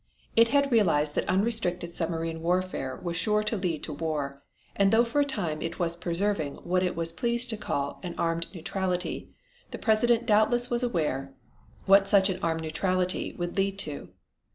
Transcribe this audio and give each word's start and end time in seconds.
It 0.35 0.47
had 0.47 0.71
realized 0.71 1.13
that 1.13 1.29
unrestricted 1.29 1.95
submarine 1.95 2.41
warfare 2.41 2.99
was 3.03 3.15
sure 3.17 3.43
to 3.43 3.55
lead 3.55 3.83
to 3.83 3.93
war, 3.93 4.41
and 4.75 4.91
though 4.91 5.03
for 5.05 5.21
a 5.21 5.23
time 5.25 5.61
it 5.61 5.77
was 5.77 5.95
preserving 5.95 6.55
what 6.63 6.81
it 6.81 6.95
was 6.95 7.13
pleased 7.13 7.51
to 7.51 7.57
call 7.57 7.99
"an 8.01 8.15
armed 8.17 8.47
neutrality" 8.51 9.29
the 9.69 9.77
President 9.77 10.25
doubtless 10.25 10.71
was 10.71 10.81
well 10.81 10.89
aware 10.89 11.33
what 11.85 12.09
such 12.09 12.31
an 12.31 12.39
"armed 12.41 12.61
neutrality" 12.63 13.33
would 13.37 13.57
lead 13.57 13.77
to. 13.77 14.09